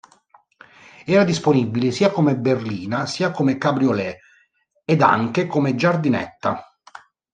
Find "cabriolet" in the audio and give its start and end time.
3.59-4.17